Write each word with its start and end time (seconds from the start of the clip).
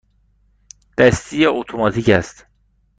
دستی 0.97 1.37
یا 1.37 1.51
اتوماتیک 1.51 2.09
است؟ 2.09 2.45